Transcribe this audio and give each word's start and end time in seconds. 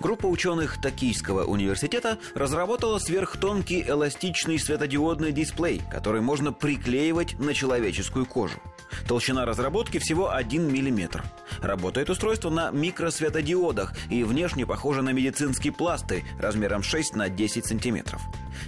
Группа 0.00 0.26
ученых 0.26 0.80
Токийского 0.80 1.44
университета 1.44 2.18
разработала 2.34 2.98
сверхтонкий 2.98 3.84
эластичный 3.86 4.58
светодиодный 4.58 5.32
дисплей, 5.32 5.82
который 5.90 6.20
можно 6.20 6.52
приклеивать 6.52 7.38
на 7.38 7.54
человеческую 7.54 8.26
кожу. 8.26 8.58
Толщина 9.06 9.44
разработки 9.44 9.98
всего 9.98 10.32
1 10.32 10.68
мм. 10.68 11.22
Работает 11.60 12.10
устройство 12.10 12.50
на 12.50 12.70
микросветодиодах 12.70 13.92
и 14.10 14.24
внешне 14.24 14.66
похоже 14.66 15.02
на 15.02 15.10
медицинский 15.10 15.70
пластырь 15.70 16.24
размером 16.38 16.82
6 16.82 17.16
на 17.16 17.28
10 17.28 17.66
сантиметров. 17.66 18.20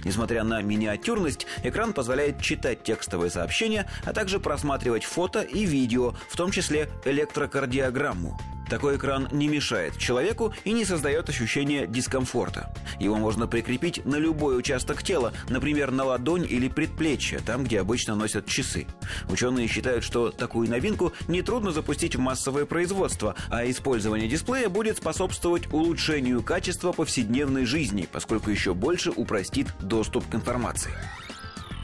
Несмотря 0.03 0.43
на 0.43 0.61
миниатюрность, 0.61 1.47
экран 1.63 1.93
позволяет 1.93 2.41
читать 2.41 2.83
текстовые 2.83 3.29
сообщения, 3.29 3.89
а 4.03 4.13
также 4.13 4.39
просматривать 4.39 5.03
фото 5.03 5.41
и 5.41 5.65
видео, 5.65 6.13
в 6.29 6.35
том 6.35 6.51
числе 6.51 6.89
электрокардиограмму. 7.05 8.37
Такой 8.69 8.97
экран 8.97 9.27
не 9.31 9.47
мешает 9.47 9.97
человеку 9.97 10.53
и 10.65 10.73
не 10.73 10.85
создает 10.85 11.29
ощущения 11.29 11.87
дискомфорта. 11.87 12.73
Его 12.99 13.15
можно 13.15 13.47
прикрепить 13.47 14.05
на 14.05 14.17
любой 14.17 14.57
участок 14.57 15.03
тела, 15.03 15.33
например, 15.49 15.91
на 15.91 16.03
ладонь 16.03 16.45
или 16.47 16.67
предплечье, 16.67 17.39
там, 17.39 17.63
где 17.63 17.79
обычно 17.79 18.15
носят 18.15 18.45
часы. 18.45 18.87
Ученые 19.29 19.67
считают, 19.67 20.03
что 20.03 20.31
такую 20.31 20.69
новинку 20.69 21.13
нетрудно 21.27 21.71
запустить 21.71 22.15
в 22.15 22.19
массовое 22.19 22.65
производство, 22.65 23.35
а 23.49 23.69
использование 23.69 24.27
дисплея 24.27 24.69
будет 24.69 24.97
способствовать 24.97 25.71
улучшению 25.71 26.43
качества 26.43 26.91
повседневной 26.91 27.65
жизни, 27.65 28.07
поскольку 28.11 28.49
еще 28.49 28.73
больше 28.73 29.11
упростит 29.11 29.67
доступ 29.79 30.27
к 30.29 30.35
информации. 30.35 30.91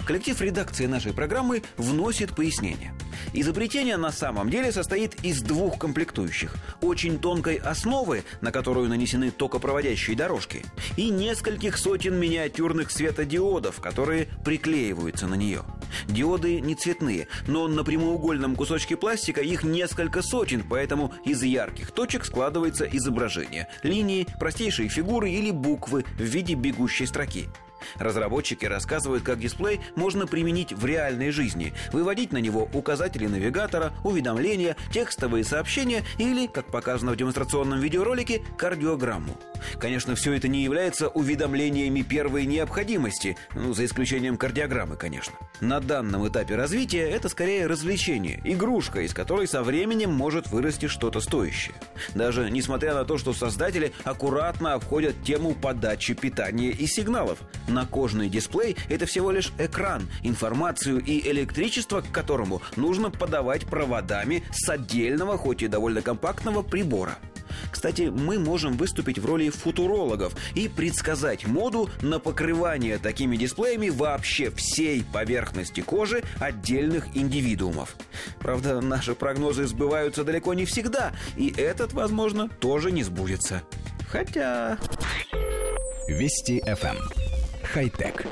Коллектив 0.05 0.39
редакции 0.41 0.85
нашей 0.85 1.13
программы 1.13 1.63
вносит 1.77 2.35
пояснение. 2.35 2.93
Изобретение 3.33 3.97
на 3.97 4.11
самом 4.11 4.49
деле 4.51 4.71
состоит 4.71 5.23
из 5.23 5.41
двух 5.41 5.79
комплектующих. 5.79 6.55
Очень 6.81 7.17
тонкой 7.17 7.55
основы, 7.55 8.23
на 8.41 8.51
которую 8.51 8.89
нанесены 8.89 9.31
токопроводящие 9.31 10.15
дорожки, 10.15 10.63
и 10.97 11.09
нескольких 11.09 11.77
сотен 11.77 12.15
миниатюрных 12.15 12.91
светодиодов, 12.91 13.81
которые 13.81 14.27
приклеиваются 14.45 15.25
на 15.25 15.33
нее. 15.33 15.63
Диоды 16.07 16.61
не 16.61 16.75
цветные, 16.75 17.27
но 17.47 17.67
на 17.67 17.83
прямоугольном 17.83 18.55
кусочке 18.55 18.95
пластика 18.97 19.41
их 19.41 19.63
несколько 19.63 20.21
сотен, 20.21 20.63
поэтому 20.67 21.11
из 21.25 21.41
ярких 21.41 21.91
точек 21.91 22.25
складывается 22.25 22.85
изображение. 22.85 23.67
Линии, 23.81 24.27
простейшие 24.39 24.89
фигуры 24.89 25.31
или 25.31 25.49
буквы 25.49 26.05
в 26.17 26.21
виде 26.21 26.53
бегущей 26.53 27.07
строки. 27.07 27.47
Разработчики 27.95 28.65
рассказывают, 28.65 29.23
как 29.23 29.39
дисплей 29.39 29.81
можно 29.95 30.27
применить 30.27 30.73
в 30.73 30.85
реальной 30.85 31.31
жизни, 31.31 31.73
выводить 31.91 32.31
на 32.31 32.37
него 32.37 32.69
указатели 32.73 33.27
навигатора, 33.27 33.93
уведомления, 34.03 34.75
текстовые 34.91 35.43
сообщения 35.43 36.03
или, 36.17 36.47
как 36.47 36.65
показано 36.67 37.11
в 37.11 37.17
демонстрационном 37.17 37.79
видеоролике, 37.79 38.41
кардиограмму. 38.57 39.37
Конечно, 39.79 40.15
все 40.15 40.33
это 40.33 40.47
не 40.47 40.63
является 40.63 41.07
уведомлениями 41.07 42.01
первой 42.01 42.45
необходимости, 42.45 43.37
ну, 43.55 43.73
за 43.73 43.85
исключением 43.85 44.37
кардиограммы, 44.37 44.95
конечно. 44.95 45.33
На 45.61 45.79
данном 45.79 46.27
этапе 46.27 46.55
развития 46.55 47.09
это 47.09 47.29
скорее 47.29 47.67
развлечение, 47.67 48.41
игрушка, 48.43 49.01
из 49.01 49.13
которой 49.13 49.47
со 49.47 49.63
временем 49.63 50.11
может 50.11 50.47
вырасти 50.47 50.87
что-то 50.87 51.21
стоящее. 51.21 51.75
Даже 52.15 52.49
несмотря 52.51 52.93
на 52.93 53.05
то, 53.05 53.17
что 53.17 53.33
создатели 53.33 53.93
аккуратно 54.03 54.73
обходят 54.73 55.15
тему 55.23 55.53
подачи 55.53 56.13
питания 56.13 56.69
и 56.69 56.85
сигналов. 56.87 57.39
На 57.73 57.87
кожный 57.87 58.29
дисплей 58.29 58.77
это 58.87 59.07
всего 59.07 59.31
лишь 59.31 59.51
экран, 59.57 60.07
информацию 60.21 61.03
и 61.03 61.27
электричество, 61.27 62.01
к 62.01 62.11
которому 62.11 62.61
нужно 62.75 63.09
подавать 63.09 63.65
проводами 63.65 64.43
с 64.51 64.69
отдельного, 64.69 65.39
хоть 65.39 65.63
и 65.63 65.67
довольно 65.67 66.03
компактного 66.03 66.61
прибора. 66.61 67.17
Кстати, 67.71 68.11
мы 68.15 68.37
можем 68.37 68.77
выступить 68.77 69.17
в 69.17 69.25
роли 69.25 69.49
футурологов 69.49 70.35
и 70.53 70.67
предсказать 70.67 71.47
моду 71.47 71.89
на 72.03 72.19
покрывание 72.19 72.99
такими 72.99 73.37
дисплеями 73.37 73.89
вообще 73.89 74.51
всей 74.51 75.03
поверхности 75.03 75.81
кожи 75.81 76.23
отдельных 76.39 77.07
индивидуумов. 77.15 77.95
Правда, 78.37 78.81
наши 78.81 79.15
прогнозы 79.15 79.65
сбываются 79.65 80.23
далеко 80.23 80.53
не 80.53 80.65
всегда, 80.65 81.11
и 81.37 81.51
этот, 81.57 81.93
возможно, 81.93 82.49
тоже 82.59 82.91
не 82.91 83.01
сбудется. 83.01 83.63
Хотя... 84.11 84.77
Вести 86.07 86.61
FM. 86.67 87.22
Хай-тек. 87.73 88.27